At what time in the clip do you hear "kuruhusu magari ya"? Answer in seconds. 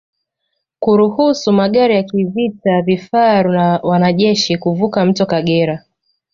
0.81-2.03